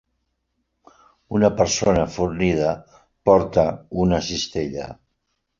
[1.39, 2.73] Una persona fornida
[3.31, 3.69] porta
[4.07, 4.93] una cistella